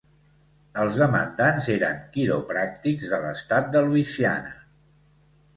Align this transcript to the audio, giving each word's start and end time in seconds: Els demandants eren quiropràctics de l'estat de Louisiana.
Els 0.83 0.95
demandants 1.01 1.67
eren 1.75 2.01
quiropràctics 2.17 3.13
de 3.15 3.23
l'estat 3.27 3.71
de 3.77 3.85
Louisiana. 3.89 4.59